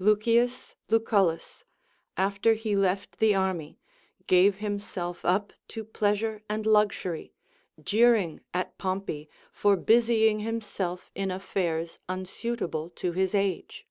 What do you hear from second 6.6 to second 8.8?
luxury, jeering at